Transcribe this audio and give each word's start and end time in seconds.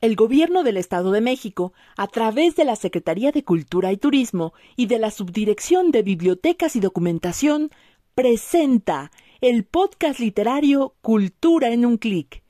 el 0.00 0.16
Gobierno 0.16 0.62
del 0.62 0.78
Estado 0.78 1.10
de 1.10 1.20
México, 1.20 1.72
a 1.96 2.06
través 2.06 2.56
de 2.56 2.64
la 2.64 2.76
Secretaría 2.76 3.32
de 3.32 3.44
Cultura 3.44 3.92
y 3.92 3.98
Turismo 3.98 4.54
y 4.76 4.86
de 4.86 4.98
la 4.98 5.10
Subdirección 5.10 5.90
de 5.90 6.02
Bibliotecas 6.02 6.74
y 6.74 6.80
Documentación, 6.80 7.70
presenta 8.14 9.10
el 9.40 9.64
podcast 9.64 10.18
literario 10.18 10.94
Cultura 11.02 11.68
en 11.68 11.84
un 11.84 11.98
clic. 11.98 12.42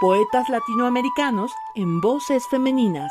Poetas 0.00 0.48
latinoamericanos 0.50 1.50
en 1.74 2.00
voces 2.00 2.46
femeninas 2.48 3.10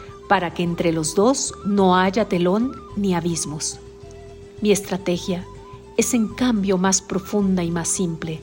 para 0.31 0.53
que 0.53 0.63
entre 0.63 0.93
los 0.93 1.13
dos 1.13 1.53
no 1.65 1.97
haya 1.97 2.29
telón 2.29 2.73
ni 2.95 3.13
abismos. 3.15 3.81
Mi 4.61 4.71
estrategia 4.71 5.45
es 5.97 6.13
en 6.13 6.29
cambio 6.29 6.77
más 6.77 7.01
profunda 7.01 7.65
y 7.65 7.69
más 7.69 7.89
simple. 7.89 8.39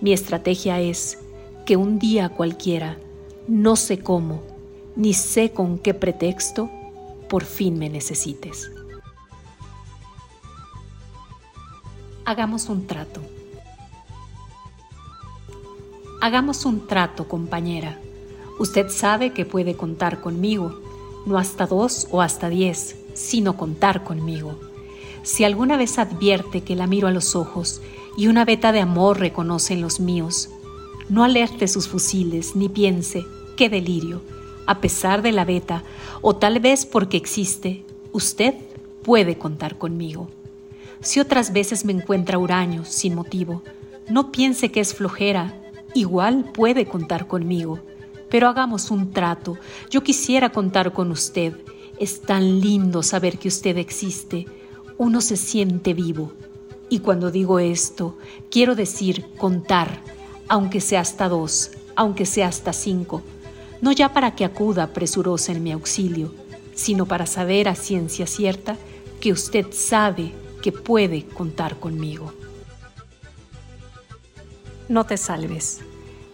Mi 0.00 0.12
estrategia 0.12 0.80
es 0.80 1.18
que 1.64 1.76
un 1.76 2.00
día 2.00 2.30
cualquiera, 2.30 2.98
no 3.46 3.76
sé 3.76 4.00
cómo, 4.00 4.42
ni 4.96 5.14
sé 5.14 5.52
con 5.52 5.78
qué 5.78 5.94
pretexto, 5.94 6.68
por 7.28 7.44
fin 7.44 7.78
me 7.78 7.88
necesites. 7.88 8.68
Hagamos 12.24 12.68
un 12.68 12.88
trato. 12.88 13.20
Hagamos 16.20 16.64
un 16.64 16.88
trato, 16.88 17.28
compañera. 17.28 18.00
Usted 18.58 18.88
sabe 18.88 19.32
que 19.32 19.44
puede 19.46 19.76
contar 19.76 20.20
conmigo 20.20 20.89
no 21.26 21.38
hasta 21.38 21.66
dos 21.66 22.08
o 22.10 22.22
hasta 22.22 22.48
diez, 22.48 22.96
sino 23.14 23.56
contar 23.56 24.04
conmigo. 24.04 24.58
Si 25.22 25.44
alguna 25.44 25.76
vez 25.76 25.98
advierte 25.98 26.62
que 26.62 26.76
la 26.76 26.86
miro 26.86 27.08
a 27.08 27.12
los 27.12 27.36
ojos 27.36 27.82
y 28.16 28.28
una 28.28 28.44
veta 28.44 28.72
de 28.72 28.80
amor 28.80 29.20
reconoce 29.20 29.74
en 29.74 29.82
los 29.82 30.00
míos, 30.00 30.50
no 31.08 31.24
alerte 31.24 31.68
sus 31.68 31.88
fusiles 31.88 32.56
ni 32.56 32.68
piense, 32.68 33.26
qué 33.56 33.68
delirio, 33.68 34.22
a 34.66 34.80
pesar 34.80 35.22
de 35.22 35.32
la 35.32 35.44
veta, 35.44 35.82
o 36.22 36.36
tal 36.36 36.60
vez 36.60 36.86
porque 36.86 37.16
existe, 37.16 37.84
usted 38.12 38.54
puede 39.02 39.36
contar 39.36 39.76
conmigo. 39.78 40.28
Si 41.00 41.20
otras 41.20 41.52
veces 41.52 41.84
me 41.84 41.92
encuentra 41.92 42.38
huraño, 42.38 42.84
sin 42.84 43.14
motivo, 43.14 43.62
no 44.08 44.30
piense 44.30 44.70
que 44.70 44.80
es 44.80 44.94
flojera, 44.94 45.54
igual 45.94 46.44
puede 46.52 46.86
contar 46.86 47.26
conmigo 47.26 47.80
pero 48.30 48.48
hagamos 48.48 48.90
un 48.90 49.12
trato. 49.12 49.58
Yo 49.90 50.02
quisiera 50.02 50.50
contar 50.50 50.92
con 50.92 51.10
usted. 51.10 51.54
Es 51.98 52.22
tan 52.22 52.60
lindo 52.60 53.02
saber 53.02 53.38
que 53.38 53.48
usted 53.48 53.76
existe. 53.76 54.46
Uno 54.96 55.20
se 55.20 55.36
siente 55.36 55.92
vivo. 55.92 56.32
Y 56.88 57.00
cuando 57.00 57.30
digo 57.30 57.58
esto, 57.58 58.16
quiero 58.50 58.74
decir 58.74 59.26
contar, 59.36 60.00
aunque 60.48 60.80
sea 60.80 61.00
hasta 61.00 61.28
dos, 61.28 61.70
aunque 61.94 62.26
sea 62.26 62.48
hasta 62.48 62.72
cinco, 62.72 63.22
no 63.80 63.92
ya 63.92 64.12
para 64.12 64.34
que 64.34 64.44
acuda 64.44 64.92
presurosa 64.92 65.52
en 65.52 65.62
mi 65.62 65.72
auxilio, 65.72 66.34
sino 66.74 67.06
para 67.06 67.26
saber 67.26 67.68
a 67.68 67.74
ciencia 67.74 68.26
cierta 68.26 68.76
que 69.20 69.32
usted 69.32 69.66
sabe 69.70 70.32
que 70.62 70.72
puede 70.72 71.26
contar 71.26 71.78
conmigo. 71.78 72.32
No 74.88 75.04
te 75.04 75.16
salves. 75.16 75.80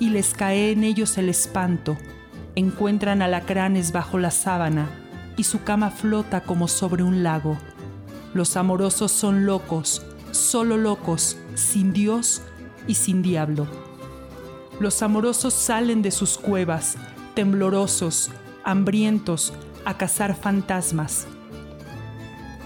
y 0.00 0.08
les 0.08 0.34
cae 0.34 0.72
en 0.72 0.82
ellos 0.82 1.16
el 1.18 1.28
espanto. 1.28 1.96
Encuentran 2.56 3.22
alacranes 3.22 3.92
bajo 3.92 4.18
la 4.18 4.32
sábana 4.32 4.88
y 5.36 5.44
su 5.44 5.62
cama 5.62 5.90
flota 5.90 6.40
como 6.40 6.66
sobre 6.66 7.04
un 7.04 7.22
lago. 7.22 7.56
Los 8.34 8.56
amorosos 8.56 9.12
son 9.12 9.46
locos, 9.46 10.02
solo 10.32 10.76
locos, 10.76 11.36
sin 11.54 11.92
Dios 11.92 12.42
y 12.88 12.94
sin 12.94 13.22
diablo. 13.22 13.68
Los 14.80 15.02
amorosos 15.02 15.54
salen 15.54 16.02
de 16.02 16.10
sus 16.10 16.38
cuevas, 16.38 16.96
temblorosos, 17.34 18.30
hambrientos, 18.64 19.52
a 19.84 19.96
cazar 19.96 20.34
fantasmas. 20.34 21.26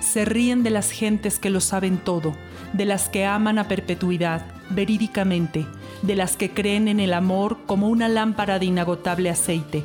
Se 0.01 0.25
ríen 0.25 0.63
de 0.63 0.71
las 0.71 0.91
gentes 0.91 1.39
que 1.39 1.51
lo 1.51 1.61
saben 1.61 1.99
todo, 1.99 2.35
de 2.73 2.85
las 2.85 3.09
que 3.09 3.25
aman 3.25 3.59
a 3.59 3.69
perpetuidad, 3.69 4.45
verídicamente, 4.71 5.67
de 6.07 6.17
las 6.17 6.37
que 6.37 6.51
creen 6.51 6.87
en 6.89 7.01
el 7.01 7.15
amor 7.15 7.65
como 7.67 7.89
una 7.89 8.09
lámpara 8.09 8.59
de 8.59 8.67
inagotable 8.67 9.31
aceite. 9.31 9.85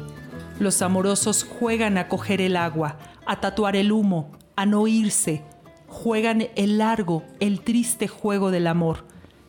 Los 0.60 0.82
amorosos 0.82 1.46
juegan 1.46 1.98
a 1.98 2.10
coger 2.10 2.42
el 2.42 2.58
agua, 2.58 2.98
a 3.26 3.40
tatuar 3.40 3.78
el 3.78 3.94
humo, 3.94 4.34
a 4.58 4.66
no 4.66 4.86
irse, 4.88 5.44
juegan 5.88 6.50
el 6.58 6.80
largo, 6.80 7.24
el 7.40 7.62
triste 7.62 8.10
juego 8.10 8.52
del 8.52 8.68
amor. 8.68 9.06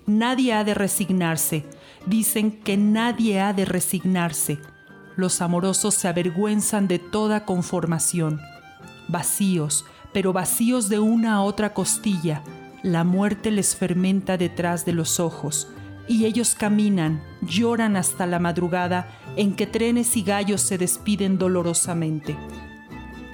Nadie 0.07 0.53
ha 0.53 0.63
de 0.63 0.75
resignarse. 0.75 1.67
Dicen 2.07 2.53
que 2.53 2.77
nadie 2.77 3.41
ha 3.41 3.53
de 3.53 3.65
resignarse. 3.65 4.59
Los 5.17 5.43
amorosos 5.43 5.95
se 5.95 6.07
avergüenzan 6.07 6.87
de 6.87 7.01
toda 7.01 7.45
conformación. 7.45 8.41
Vacíos, 9.09 9.85
pero 10.13 10.33
vacíos 10.33 10.89
de 10.89 11.01
una 11.01 11.35
a 11.35 11.43
otra 11.43 11.75
costilla. 11.75 12.45
La 12.85 13.03
muerte 13.03 13.51
les 13.51 13.75
fermenta 13.75 14.37
detrás 14.37 14.85
de 14.85 14.93
los 14.93 15.19
ojos. 15.19 15.69
Y 16.11 16.25
ellos 16.25 16.57
caminan, 16.57 17.23
lloran 17.41 17.95
hasta 17.95 18.27
la 18.27 18.41
madrugada 18.41 19.07
en 19.37 19.55
que 19.55 19.69
trenes 19.69 20.17
y 20.17 20.23
gallos 20.23 20.61
se 20.61 20.77
despiden 20.77 21.39
dolorosamente. 21.39 22.37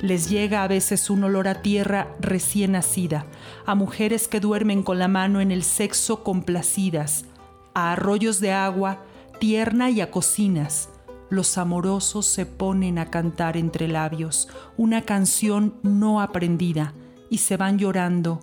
Les 0.02 0.28
llega 0.28 0.62
a 0.62 0.68
veces 0.68 1.08
un 1.08 1.24
olor 1.24 1.48
a 1.48 1.62
tierra 1.62 2.14
recién 2.20 2.72
nacida, 2.72 3.24
a 3.64 3.74
mujeres 3.74 4.28
que 4.28 4.40
duermen 4.40 4.82
con 4.82 4.98
la 4.98 5.08
mano 5.08 5.40
en 5.40 5.52
el 5.52 5.62
sexo 5.62 6.22
complacidas, 6.22 7.24
a 7.72 7.92
arroyos 7.92 8.40
de 8.40 8.52
agua 8.52 8.98
tierna 9.40 9.88
y 9.88 10.02
a 10.02 10.10
cocinas. 10.10 10.90
Los 11.30 11.56
amorosos 11.56 12.26
se 12.26 12.44
ponen 12.44 12.98
a 12.98 13.06
cantar 13.06 13.56
entre 13.56 13.88
labios 13.88 14.48
una 14.76 15.00
canción 15.00 15.76
no 15.82 16.20
aprendida 16.20 16.92
y 17.30 17.38
se 17.38 17.56
van 17.56 17.78
llorando, 17.78 18.40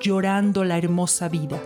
llorando 0.00 0.64
la 0.64 0.76
hermosa 0.76 1.28
vida. 1.28 1.62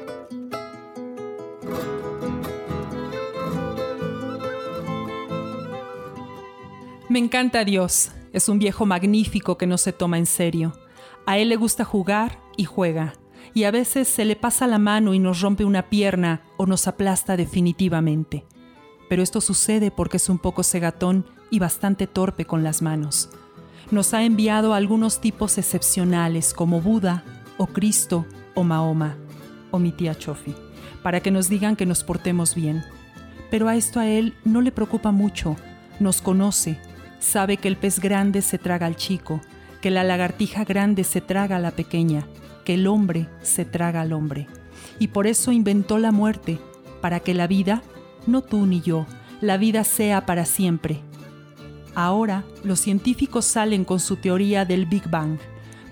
Me 7.11 7.19
encanta 7.19 7.65
Dios 7.65 8.12
es 8.33 8.49
un 8.49 8.61
viejo 8.61 8.87
magnífico 8.87 9.59
que 9.59 9.67
no 9.67 9.79
se 9.79 9.93
toma 9.93 10.17
en 10.17 10.27
serio. 10.27 10.75
A 11.27 11.39
él 11.39 11.49
le 11.49 11.57
gusta 11.57 11.85
jugar 11.85 12.39
y 12.57 12.67
juega, 12.67 13.15
y 13.53 13.65
a 13.65 13.73
veces 13.73 14.07
se 14.07 14.25
le 14.25 14.37
pasa 14.37 14.69
la 14.69 14.79
mano 14.79 15.12
y 15.12 15.19
nos 15.19 15.41
rompe 15.41 15.65
una 15.65 15.91
pierna 15.91 16.43
o 16.57 16.67
nos 16.67 16.87
aplasta 16.87 17.37
definitivamente. 17.37 18.47
Pero 19.09 19.25
esto 19.25 19.41
sucede 19.41 19.91
porque 19.91 20.19
es 20.19 20.29
un 20.29 20.39
poco 20.39 20.62
cegatón 20.62 21.27
y 21.51 21.59
bastante 21.59 22.07
torpe 22.07 22.45
con 22.45 22.62
las 22.62 22.81
manos. 22.81 23.31
Nos 23.91 24.15
ha 24.15 24.23
enviado 24.23 24.73
a 24.73 24.77
algunos 24.77 25.21
tipos 25.21 25.59
excepcionales 25.59 26.55
como 26.55 26.81
Buda 26.81 27.25
o 27.59 27.67
Cristo 27.67 28.25
o 28.55 28.63
Mahoma 28.63 29.17
o 29.73 29.81
mi 29.81 29.91
tía 29.91 30.17
Chofi, 30.17 30.55
para 31.03 31.19
que 31.19 31.33
nos 31.33 31.49
digan 31.49 31.75
que 31.75 31.87
nos 31.87 32.05
portemos 32.05 32.55
bien. 32.55 32.85
Pero 33.51 33.67
a 33.67 33.75
esto 33.75 33.99
a 33.99 34.06
él 34.06 34.37
no 34.45 34.61
le 34.61 34.71
preocupa 34.71 35.11
mucho, 35.11 35.56
nos 35.99 36.23
conoce 36.23 36.79
Sabe 37.20 37.58
que 37.58 37.69
el 37.69 37.76
pez 37.76 38.00
grande 38.00 38.43
se 38.43 38.58
traga 38.58 38.87
al 38.87 38.96
chico, 38.96 39.40
que 39.81 39.90
la 39.90 40.02
lagartija 40.02 40.64
grande 40.64 41.05
se 41.05 41.20
traga 41.20 41.56
a 41.56 41.61
la 41.61 41.70
pequeña, 41.70 42.26
que 42.64 42.75
el 42.75 42.87
hombre 42.87 43.28
se 43.43 43.64
traga 43.64 44.00
al 44.00 44.12
hombre. 44.12 44.49
Y 44.99 45.08
por 45.08 45.26
eso 45.26 45.52
inventó 45.52 45.99
la 45.99 46.12
muerte, 46.12 46.58
para 47.00 47.20
que 47.20 47.34
la 47.34 47.46
vida, 47.46 47.82
no 48.26 48.43
tú 48.43 48.67
ni 48.67 48.81
yo, 48.81 49.06
la 49.40 49.58
vida 49.58 49.84
sea 49.84 50.26
para 50.26 50.44
siempre. 50.44 51.00
Ahora 51.94 52.44
los 52.64 52.81
científicos 52.81 53.44
salen 53.44 53.84
con 53.84 54.00
su 54.00 54.17
teoría 54.17 54.64
del 54.64 54.87
Big 54.87 55.08
Bang, 55.08 55.38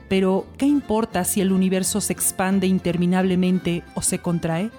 pero 0.08 0.46
¿qué 0.56 0.66
importa 0.66 1.25
si 1.25 1.40
el 1.40 1.52
universo 1.52 2.00
se 2.00 2.14
expande 2.14 2.66
interminablemente 2.66 3.84
o 3.94 4.00
se 4.00 4.19
contrae? 4.19 4.70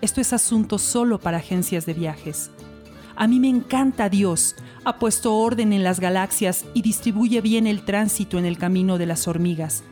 Esto 0.00 0.20
es 0.20 0.32
asunto 0.32 0.78
solo 0.78 1.20
para 1.20 1.38
agencias 1.38 1.84
de 1.84 1.94
viajes. 1.94 2.50
A 3.14 3.26
mí 3.26 3.40
me 3.40 3.48
encanta 3.48 4.08
Dios, 4.08 4.56
ha 4.84 4.98
puesto 4.98 5.36
orden 5.36 5.72
en 5.72 5.84
las 5.84 6.00
galaxias 6.00 6.64
y 6.74 6.82
distribuye 6.82 7.40
bien 7.40 7.66
el 7.66 7.84
tránsito 7.84 8.38
en 8.38 8.46
el 8.46 8.58
camino 8.58 8.98
de 8.98 9.06
las 9.06 9.28
hormigas. 9.28 9.84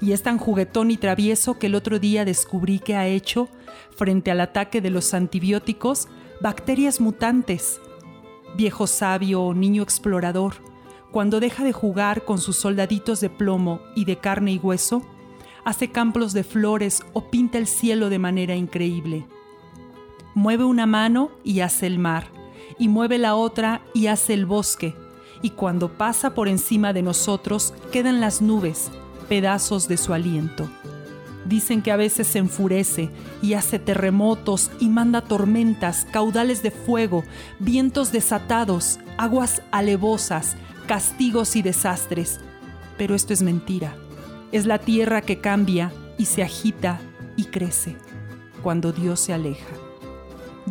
Y 0.00 0.12
es 0.12 0.22
tan 0.22 0.38
juguetón 0.38 0.90
y 0.90 0.96
travieso 0.96 1.58
que 1.58 1.66
el 1.66 1.74
otro 1.74 1.98
día 1.98 2.24
descubrí 2.24 2.78
que 2.78 2.94
ha 2.94 3.06
hecho, 3.06 3.48
frente 3.96 4.30
al 4.30 4.40
ataque 4.40 4.80
de 4.80 4.90
los 4.90 5.12
antibióticos, 5.14 6.08
bacterias 6.40 7.00
mutantes. 7.00 7.80
Viejo 8.56 8.86
sabio 8.86 9.42
o 9.42 9.54
niño 9.54 9.82
explorador, 9.82 10.54
cuando 11.10 11.40
deja 11.40 11.64
de 11.64 11.72
jugar 11.72 12.24
con 12.24 12.38
sus 12.38 12.56
soldaditos 12.56 13.20
de 13.20 13.30
plomo 13.30 13.80
y 13.96 14.04
de 14.04 14.18
carne 14.18 14.52
y 14.52 14.58
hueso, 14.58 15.02
hace 15.64 15.90
campos 15.90 16.32
de 16.32 16.44
flores 16.44 17.02
o 17.12 17.30
pinta 17.30 17.58
el 17.58 17.66
cielo 17.66 18.08
de 18.08 18.18
manera 18.18 18.54
increíble. 18.54 19.26
Mueve 20.34 20.64
una 20.64 20.86
mano 20.86 21.30
y 21.42 21.60
hace 21.60 21.86
el 21.86 21.98
mar 21.98 22.37
y 22.78 22.88
mueve 22.88 23.18
la 23.18 23.34
otra 23.34 23.82
y 23.94 24.06
hace 24.06 24.34
el 24.34 24.46
bosque, 24.46 24.94
y 25.42 25.50
cuando 25.50 25.88
pasa 25.88 26.34
por 26.34 26.48
encima 26.48 26.92
de 26.92 27.02
nosotros 27.02 27.74
quedan 27.92 28.20
las 28.20 28.42
nubes, 28.42 28.90
pedazos 29.28 29.88
de 29.88 29.96
su 29.96 30.12
aliento. 30.12 30.68
Dicen 31.44 31.80
que 31.80 31.92
a 31.92 31.96
veces 31.96 32.26
se 32.26 32.38
enfurece 32.38 33.10
y 33.40 33.54
hace 33.54 33.78
terremotos 33.78 34.70
y 34.80 34.88
manda 34.88 35.22
tormentas, 35.22 36.06
caudales 36.10 36.62
de 36.62 36.70
fuego, 36.70 37.24
vientos 37.58 38.12
desatados, 38.12 38.98
aguas 39.16 39.62
alevosas, 39.70 40.56
castigos 40.86 41.56
y 41.56 41.62
desastres. 41.62 42.40
Pero 42.98 43.14
esto 43.14 43.32
es 43.32 43.42
mentira. 43.42 43.94
Es 44.52 44.66
la 44.66 44.78
tierra 44.78 45.22
que 45.22 45.40
cambia 45.40 45.92
y 46.18 46.26
se 46.26 46.42
agita 46.42 47.00
y 47.36 47.44
crece 47.44 47.96
cuando 48.62 48.92
Dios 48.92 49.20
se 49.20 49.32
aleja. 49.32 49.87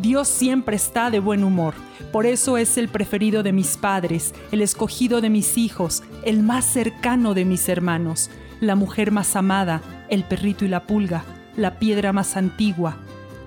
Dios 0.00 0.28
siempre 0.28 0.76
está 0.76 1.10
de 1.10 1.18
buen 1.18 1.42
humor. 1.42 1.74
Por 2.12 2.24
eso 2.24 2.56
es 2.56 2.78
el 2.78 2.88
preferido 2.88 3.42
de 3.42 3.52
mis 3.52 3.76
padres, 3.76 4.32
el 4.52 4.62
escogido 4.62 5.20
de 5.20 5.28
mis 5.28 5.58
hijos, 5.58 6.02
el 6.24 6.42
más 6.42 6.64
cercano 6.64 7.34
de 7.34 7.44
mis 7.44 7.68
hermanos, 7.68 8.30
la 8.60 8.76
mujer 8.76 9.10
más 9.10 9.34
amada, 9.34 9.82
el 10.08 10.24
perrito 10.24 10.64
y 10.64 10.68
la 10.68 10.86
pulga, 10.86 11.24
la 11.56 11.78
piedra 11.78 12.12
más 12.12 12.36
antigua, 12.36 12.96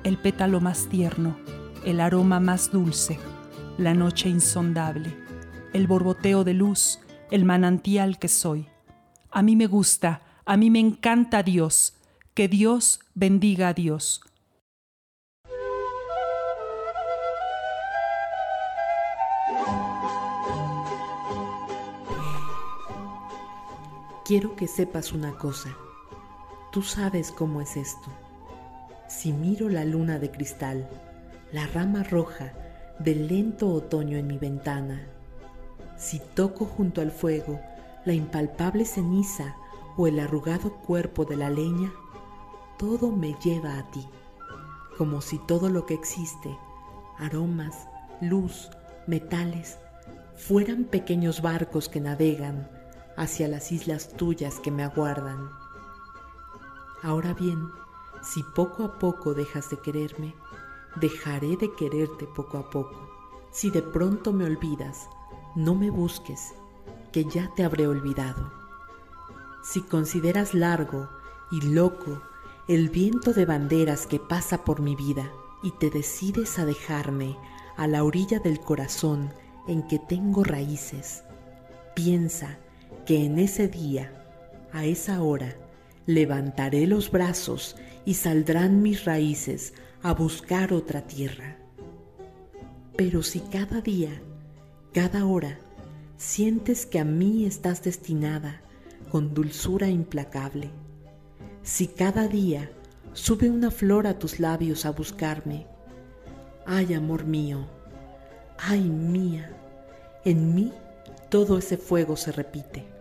el 0.03 0.17
pétalo 0.17 0.60
más 0.60 0.88
tierno, 0.88 1.38
el 1.86 2.01
aroma 2.01 2.39
más 2.39 2.72
dulce, 2.72 3.17
la 3.77 3.93
noche 3.93 4.29
insondable, 4.29 5.15
el 5.74 5.88
borboteo 5.88 6.43
de 6.43 6.53
luz, 6.53 7.00
el 7.31 7.46
manantial 7.46 8.20
que 8.20 8.27
soy. 8.27 8.67
A 9.31 9.41
mí 9.41 9.55
me 9.55 9.67
gusta, 9.67 10.22
a 10.46 10.58
mí 10.58 10.70
me 10.70 10.79
encanta 10.79 11.43
Dios. 11.43 11.96
Que 12.34 12.48
Dios 12.48 13.01
bendiga 13.13 13.70
a 13.70 13.74
Dios. 13.74 14.22
Quiero 24.31 24.55
que 24.55 24.65
sepas 24.65 25.11
una 25.11 25.38
cosa. 25.38 25.75
Tú 26.71 26.83
sabes 26.83 27.33
cómo 27.33 27.59
es 27.59 27.75
esto. 27.75 28.07
Si 29.09 29.33
miro 29.33 29.67
la 29.67 29.83
luna 29.83 30.19
de 30.19 30.31
cristal, 30.31 30.89
la 31.51 31.67
rama 31.67 32.03
roja 32.03 32.53
del 32.97 33.27
lento 33.27 33.67
otoño 33.67 34.17
en 34.17 34.27
mi 34.27 34.38
ventana, 34.38 35.05
si 35.97 36.21
toco 36.33 36.63
junto 36.63 37.01
al 37.01 37.11
fuego 37.11 37.59
la 38.05 38.13
impalpable 38.13 38.85
ceniza 38.85 39.57
o 39.97 40.07
el 40.07 40.17
arrugado 40.17 40.77
cuerpo 40.77 41.25
de 41.25 41.35
la 41.35 41.50
leña, 41.50 41.91
todo 42.79 43.11
me 43.11 43.35
lleva 43.43 43.77
a 43.77 43.91
ti, 43.91 44.07
como 44.97 45.19
si 45.19 45.39
todo 45.39 45.67
lo 45.67 45.85
que 45.85 45.93
existe, 45.93 46.57
aromas, 47.17 47.89
luz, 48.21 48.69
metales, 49.07 49.77
fueran 50.38 50.85
pequeños 50.85 51.41
barcos 51.41 51.89
que 51.89 52.00
navegan 52.00 52.80
hacia 53.18 53.48
las 53.48 53.72
islas 53.72 54.15
tuyas 54.15 54.60
que 54.60 54.72
me 54.72 54.84
aguardan. 54.84 55.50
Ahora 57.03 57.34
bien, 57.34 57.70
si 58.22 58.44
poco 58.44 58.84
a 58.84 59.00
poco 59.00 59.34
dejas 59.34 59.70
de 59.70 59.80
quererme, 59.80 60.36
dejaré 60.96 61.58
de 61.58 61.74
quererte 61.74 62.27
poco 62.27 62.58
a 62.58 62.70
poco. 62.70 63.10
Si 63.51 63.70
de 63.70 63.82
pronto 63.82 64.34
me 64.34 64.46
olvidas, 64.46 65.10
no 65.56 65.75
me 65.75 65.89
busques, 65.89 66.53
que 67.12 67.25
ya 67.25 67.51
te 67.56 67.63
habré 67.63 67.88
olvidado. 67.88 68.51
Si 69.63 69.82
consideras 69.82 70.53
largo 70.53 71.10
y 71.51 71.62
loco 71.62 72.22
el 72.68 72.89
viento 72.89 73.34
de 73.34 73.46
banderas 73.46 74.08
que 74.08 74.20
pasa 74.20 74.63
por 74.63 74.82
mi 74.82 74.96
vida 74.96 75.32
y 75.63 75.72
te 75.72 75.89
decides 75.89 76.58
a 76.60 76.65
dejarme 76.65 77.38
a 77.77 77.88
la 77.88 78.03
orilla 78.03 78.39
del 78.39 78.60
corazón 78.60 79.34
en 79.68 79.88
que 79.88 80.00
tengo 80.00 80.44
raíces, 80.44 81.24
piensa 81.96 82.60
que 83.12 83.25
en 83.25 83.39
ese 83.39 83.68
día, 83.68 84.10
a 84.72 84.86
esa 84.86 85.22
hora, 85.22 85.58
levantaré 86.06 86.88
los 86.88 87.12
brazos 87.12 87.75
y 88.06 88.13
saldrán 88.13 88.82
mis 88.82 89.03
raíces 89.03 89.74
a 90.01 90.13
buscar 90.13 90.72
otra 90.72 91.01
tierra. 91.01 91.58
Pero 92.96 93.22
si 93.22 93.41
cada 93.41 93.82
día, 93.82 94.22
cada 94.94 95.25
hora, 95.25 95.60
sientes 96.15 96.86
que 96.86 97.00
a 97.00 97.03
mí 97.03 97.44
estás 97.44 97.84
destinada 97.84 98.62
con 99.12 99.34
dulzura 99.34 99.89
implacable, 99.89 100.70
si 101.63 101.88
cada 101.88 102.30
día 102.30 102.72
sube 103.12 103.50
una 103.50 103.72
flor 103.72 104.08
a 104.08 104.20
tus 104.20 104.39
labios 104.39 104.86
a 104.86 104.91
buscarme, 104.91 105.68
ay 106.65 106.94
amor 106.94 107.25
mío, 107.25 107.68
ay 108.58 108.80
mía, 108.80 109.51
en 110.24 110.56
mí 110.56 110.72
todo 111.27 111.58
ese 111.58 111.75
fuego 111.75 112.15
se 112.15 112.32
repite, 112.32 113.00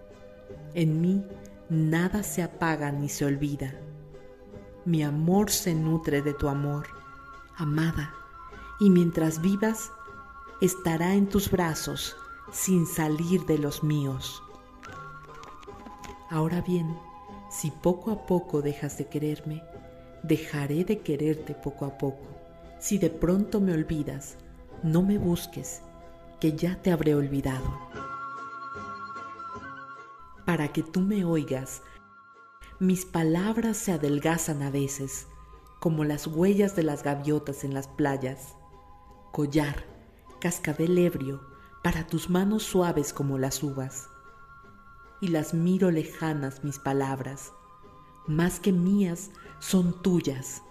en 0.75 1.01
mí 1.01 1.25
nada 1.69 2.23
se 2.23 2.43
apaga 2.43 2.93
ni 2.93 3.09
se 3.09 3.25
olvida. 3.25 3.75
Mi 4.85 5.03
amor 5.03 5.51
se 5.51 5.75
nutre 5.75 6.23
de 6.23 6.35
tu 6.35 6.49
amor, 6.49 6.87
amada, 7.57 8.15
y 8.81 8.91
mientras 8.91 9.41
vivas, 9.41 9.91
estará 10.61 11.15
en 11.15 11.29
tus 11.29 11.51
brazos 11.51 12.17
sin 12.53 12.87
salir 12.87 13.45
de 13.47 13.59
los 13.59 13.85
míos. 13.85 14.43
Ahora 16.31 16.61
bien, 16.61 16.97
si 17.51 17.71
poco 17.71 18.11
a 18.11 18.27
poco 18.27 18.63
dejas 18.63 18.97
de 18.99 19.07
quererme, 19.07 19.63
dejaré 20.23 20.85
de 20.85 21.01
quererte 21.01 21.55
poco 21.55 21.85
a 21.85 21.99
poco. 21.99 22.27
Si 22.79 22.99
de 22.99 23.11
pronto 23.11 23.61
me 23.61 23.73
olvidas, 23.73 24.37
no 24.83 25.03
me 25.03 25.19
busques, 25.19 25.83
que 26.41 26.53
ya 26.53 26.81
te 26.81 26.93
habré 26.93 27.15
olvidado. 27.15 27.90
Para 30.51 30.73
que 30.73 30.83
tú 30.83 30.99
me 30.99 31.25
oigas, 31.25 31.81
mis 32.81 33.05
palabras 33.05 33.77
se 33.77 33.93
adelgazan 33.93 34.63
a 34.63 34.71
veces, 34.73 35.29
como 35.79 36.03
las 36.03 36.27
huellas 36.27 36.75
de 36.75 36.83
las 36.83 37.05
gaviotas 37.05 37.63
en 37.63 37.73
las 37.73 37.87
playas. 37.87 38.57
Collar, 39.31 39.85
cascabel 40.41 40.99
ebrio, 40.99 41.41
para 41.85 42.09
tus 42.09 42.29
manos 42.31 42.65
suaves 42.65 43.13
como 43.13 43.39
las 43.39 43.63
uvas. 43.63 44.09
Y 45.21 45.29
las 45.29 45.55
miro 45.55 45.93
lejanas 45.93 46.65
mis 46.65 46.81
palabras, 46.81 47.53
más 48.27 48.59
que 48.59 48.73
mías, 48.73 49.31
son 49.61 50.03
tuyas. 50.03 50.63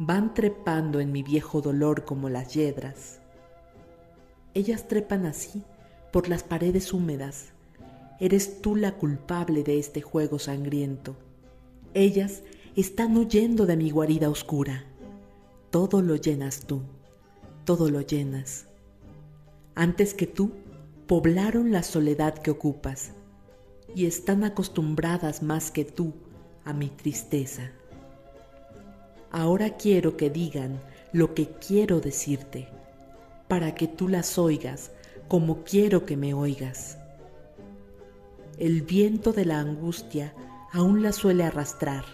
Van 0.00 0.34
trepando 0.34 0.98
en 0.98 1.12
mi 1.12 1.22
viejo 1.22 1.60
dolor 1.60 2.04
como 2.04 2.28
las 2.28 2.52
yedras. 2.52 3.20
Ellas 4.54 4.88
trepan 4.88 5.24
así 5.24 5.62
por 6.12 6.28
las 6.28 6.42
paredes 6.42 6.92
húmedas. 6.92 7.53
Eres 8.20 8.60
tú 8.62 8.76
la 8.76 8.92
culpable 8.92 9.64
de 9.64 9.78
este 9.78 10.00
juego 10.00 10.38
sangriento. 10.38 11.16
Ellas 11.94 12.42
están 12.76 13.16
huyendo 13.16 13.66
de 13.66 13.76
mi 13.76 13.90
guarida 13.90 14.30
oscura. 14.30 14.84
Todo 15.70 16.02
lo 16.02 16.16
llenas 16.16 16.60
tú, 16.66 16.82
todo 17.64 17.90
lo 17.90 18.00
llenas. 18.00 18.66
Antes 19.74 20.14
que 20.14 20.26
tú, 20.26 20.52
poblaron 21.06 21.72
la 21.72 21.82
soledad 21.82 22.38
que 22.38 22.50
ocupas 22.50 23.10
y 23.94 24.06
están 24.06 24.44
acostumbradas 24.44 25.42
más 25.42 25.70
que 25.70 25.84
tú 25.84 26.12
a 26.64 26.72
mi 26.72 26.88
tristeza. 26.88 27.72
Ahora 29.30 29.76
quiero 29.76 30.16
que 30.16 30.30
digan 30.30 30.80
lo 31.12 31.34
que 31.34 31.48
quiero 31.48 32.00
decirte, 32.00 32.68
para 33.48 33.74
que 33.74 33.88
tú 33.88 34.08
las 34.08 34.38
oigas 34.38 34.92
como 35.28 35.64
quiero 35.64 36.06
que 36.06 36.16
me 36.16 36.34
oigas. 36.34 36.98
El 38.58 38.82
viento 38.82 39.32
de 39.32 39.44
la 39.44 39.58
angustia 39.58 40.32
aún 40.72 41.02
la 41.02 41.12
suele 41.12 41.42
arrastrar. 41.42 42.04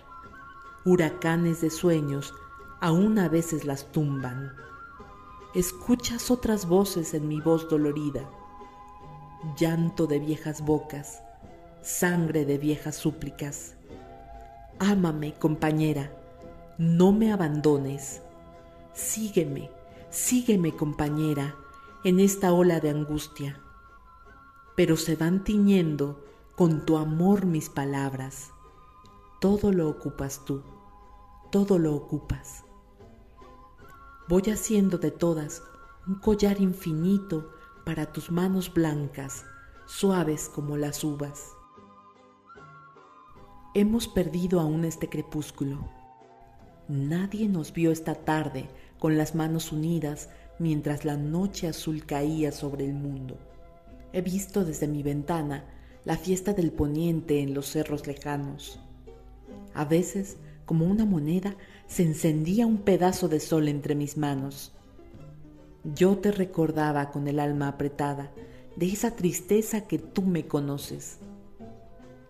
Huracanes 0.87 1.61
de 1.61 1.69
sueños 1.69 2.33
aún 2.81 3.19
a 3.19 3.29
veces 3.29 3.67
las 3.67 3.93
tumban. 3.93 4.51
Escuchas 5.55 6.31
otras 6.31 6.67
voces 6.67 7.13
en 7.13 7.29
mi 7.29 7.43
voz 7.43 7.69
dolorida, 7.69 8.31
llanto 9.59 10.07
de 10.07 10.19
viejas 10.19 10.65
bocas, 10.65 11.21
sangre 11.83 12.47
de 12.47 12.57
viejas 12.57 12.97
súplicas. 12.97 13.75
Ámame, 14.79 15.35
compañera, 15.35 16.11
no 16.79 17.13
me 17.13 17.35
abandones. 17.35 18.23
Sígueme, 18.95 19.71
sígueme, 20.09 20.75
compañera, 20.75 21.55
en 22.03 22.19
esta 22.19 22.55
ola 22.55 22.81
de 22.81 22.89
angustia. 22.89 23.61
Pero 24.75 24.97
se 24.97 25.17
van 25.17 25.45
tiñendo 25.45 26.30
con 26.61 26.85
tu 26.85 26.99
amor 26.99 27.47
mis 27.47 27.71
palabras. 27.71 28.51
Todo 29.41 29.73
lo 29.73 29.89
ocupas 29.89 30.45
tú, 30.45 30.63
todo 31.51 31.79
lo 31.79 31.95
ocupas. 31.95 32.65
Voy 34.29 34.43
haciendo 34.43 34.99
de 34.99 35.11
todas 35.11 35.63
un 36.07 36.17
collar 36.17 36.61
infinito 36.61 37.51
para 37.87 38.13
tus 38.13 38.31
manos 38.31 38.75
blancas, 38.75 39.47
suaves 39.87 40.51
como 40.51 40.77
las 40.77 41.03
uvas. 41.03 41.49
Hemos 43.73 44.07
perdido 44.07 44.61
aún 44.61 44.85
este 44.85 45.09
crepúsculo. 45.09 45.89
Nadie 46.89 47.49
nos 47.49 47.73
vio 47.73 47.91
esta 47.91 48.15
tarde 48.15 48.69
con 48.99 49.17
las 49.17 49.35
manos 49.35 49.73
unidas 49.73 50.29
mientras 50.59 51.07
la 51.07 51.17
noche 51.17 51.69
azul 51.69 52.05
caía 52.05 52.53
sobre 52.53 52.85
el 52.85 52.93
mundo. 52.93 53.39
He 54.13 54.21
visto 54.21 54.67
desde 54.67 54.89
mi 54.89 55.03
ventana 55.03 55.80
la 56.05 56.17
fiesta 56.17 56.53
del 56.53 56.73
poniente 56.73 57.41
en 57.41 57.55
los 57.55 57.67
cerros 57.67 58.07
lejanos. 58.07 58.81
A 59.75 59.85
veces, 59.85 60.37
como 60.65 60.87
una 60.87 61.05
moneda, 61.05 61.57
se 61.87 62.03
encendía 62.03 62.67
un 62.67 62.79
pedazo 62.79 63.29
de 63.29 63.41
sol 63.41 63.69
entre 63.69 63.95
mis 63.95 64.17
manos. 64.17 64.73
Yo 65.85 66.19
te 66.19 66.31
recordaba 66.33 67.11
con 67.11 67.29
el 67.29 67.41
alma 67.41 67.69
apretada 67.69 68.31
de 68.77 68.87
esa 68.87 69.17
tristeza 69.17 69.87
que 69.87 69.99
tú 69.99 70.23
me 70.23 70.47
conoces. 70.47 71.19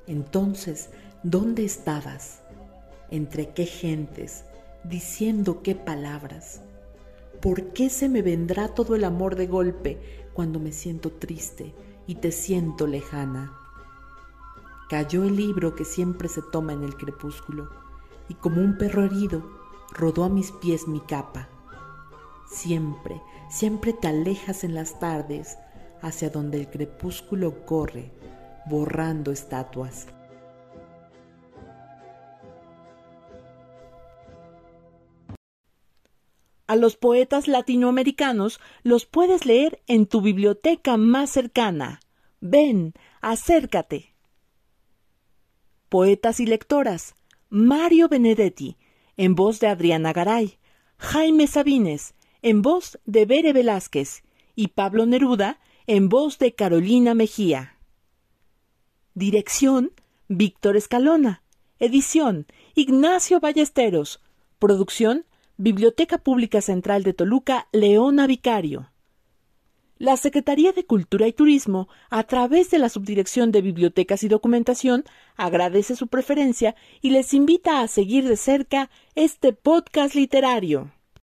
Entonces, 0.07 0.91
¿dónde 1.23 1.65
estabas? 1.65 2.41
¿Entre 3.11 3.51
qué 3.51 3.67
gentes? 3.67 4.45
¿Diciendo 4.85 5.63
qué 5.63 5.75
palabras? 5.75 6.63
¿Por 7.41 7.73
qué 7.73 7.91
se 7.91 8.09
me 8.09 8.23
vendrá 8.23 8.69
todo 8.69 8.95
el 8.95 9.05
amor 9.05 9.37
de 9.37 9.47
golpe 9.47 9.99
cuando 10.33 10.59
me 10.59 10.73
siento 10.73 11.11
triste 11.13 11.75
y 12.07 12.17
te 12.17 12.33
siento 12.33 12.87
lejana? 12.87 13.60
Cayó 14.91 15.23
el 15.23 15.37
libro 15.37 15.77
que 15.77 15.85
siempre 15.85 16.29
se 16.29 16.43
toma 16.43 16.73
en 16.73 16.83
el 16.83 16.97
crepúsculo, 16.97 17.71
y 18.29 18.35
como 18.35 18.61
un 18.61 18.77
perro 18.77 19.05
herido, 19.05 19.41
rodó 19.93 20.25
a 20.25 20.29
mis 20.29 20.51
pies 20.51 20.89
mi 20.89 20.99
capa. 20.99 21.49
Siempre, 22.49 23.23
siempre 23.49 23.93
te 23.93 24.09
alejas 24.09 24.65
en 24.65 24.75
las 24.75 24.99
tardes 24.99 25.59
hacia 26.03 26.29
donde 26.29 26.59
el 26.59 26.69
crepúsculo 26.69 27.65
corre, 27.67 28.11
borrando 28.67 29.31
estatuas. 29.31 30.09
A 36.67 36.75
los 36.75 36.97
poetas 36.97 37.47
latinoamericanos 37.47 38.59
los 38.83 39.07
puedes 39.07 39.47
leer 39.47 39.81
en 39.87 40.07
tu 40.07 40.21
biblioteca 40.21 40.97
más 40.97 41.31
cercana. 41.31 42.01
Ven, 42.41 42.93
acércate 43.21 44.10
poetas 45.91 46.41
y 46.41 46.47
lectoras, 46.47 47.15
Mario 47.51 48.09
Benedetti, 48.09 48.79
en 49.19 49.35
voz 49.35 49.61
de 49.61 49.67
Adriana 49.67 50.15
Garay, 50.15 50.59
Jaime 50.97 51.47
Sabines, 51.47 52.15
en 52.41 52.63
voz 52.63 52.99
de 53.05 53.27
Bere 53.27 53.53
Velázquez, 53.53 54.23
y 54.55 54.69
Pablo 54.69 55.05
Neruda, 55.05 55.59
en 55.87 56.09
voz 56.09 56.39
de 56.39 56.55
Carolina 56.55 57.15
Mejía. 57.15 57.77
Dirección, 59.15 59.93
Víctor 60.29 60.77
Escalona. 60.77 61.43
Edición, 61.81 62.47
Ignacio 62.75 63.41
Ballesteros. 63.41 64.21
Producción, 64.59 65.27
Biblioteca 65.57 66.19
Pública 66.19 66.61
Central 66.61 67.03
de 67.03 67.15
Toluca, 67.15 67.69
Leona 67.73 68.27
Vicario. 68.27 68.91
La 70.01 70.17
Secretaría 70.17 70.73
de 70.73 70.87
Cultura 70.87 71.29
y 71.29 71.35
Turismo, 71.35 71.87
a 72.09 72.23
través 72.25 72.71
de 72.71 72.79
la 72.79 72.89
Subdirección 72.89 73.53
de 73.53 73.61
Bibliotecas 73.61 74.23
y 74.23 74.29
Documentación, 74.29 75.05
agradece 75.37 75.95
su 75.95 76.07
preferencia 76.07 76.75
y 77.03 77.11
les 77.11 77.35
invita 77.35 77.83
a 77.83 77.87
seguir 77.87 78.27
de 78.27 78.39
cerca 78.39 78.89
este 79.15 79.53
podcast 79.53 80.15
literario. 80.15 80.91